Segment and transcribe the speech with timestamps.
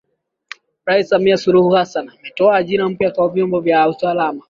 [0.87, 4.39] Rais Samia Suluhu Hassan ametoa ajira mpya kwa vyombo vya usalama